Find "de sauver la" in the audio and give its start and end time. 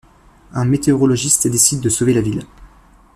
1.81-2.21